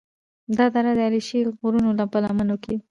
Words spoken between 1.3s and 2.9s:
د غرونو په لمنو کې